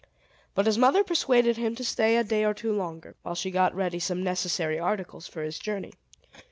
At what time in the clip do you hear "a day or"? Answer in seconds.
2.17-2.55